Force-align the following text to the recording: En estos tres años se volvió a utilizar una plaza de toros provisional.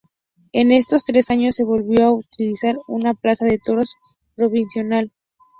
En 0.51 0.71
estos 0.71 1.05
tres 1.05 1.29
años 1.29 1.55
se 1.55 1.63
volvió 1.63 2.07
a 2.07 2.11
utilizar 2.11 2.75
una 2.87 3.13
plaza 3.13 3.45
de 3.45 3.59
toros 3.63 3.97
provisional. 4.33 5.11